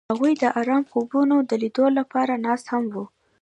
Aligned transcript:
هغوی 0.11 0.33
د 0.41 0.45
آرام 0.59 0.83
خوبونو 0.91 1.35
د 1.49 1.51
لیدلو 1.61 1.89
لپاره 1.99 2.33
ناست 2.45 2.65
هم 2.73 2.83
وو. 2.93 3.05